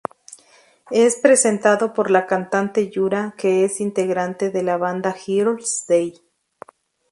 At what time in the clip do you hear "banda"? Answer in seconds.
4.77-5.11